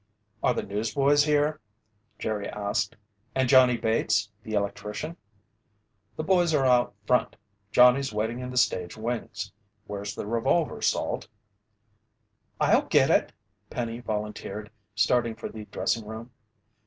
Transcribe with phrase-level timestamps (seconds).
[0.41, 1.59] "Are the newsboys here?"
[2.17, 2.95] Jerry asked.
[3.35, 5.15] "And Johnny Bates, the electrician?"
[6.15, 7.35] "The boys are out front.
[7.71, 9.51] Johnny's waiting in the stage wings.
[9.85, 11.27] Where's the revolver, Salt?"
[12.59, 13.31] "I'll get it,"
[13.69, 16.31] Penny volunteered, starting for the dressing room.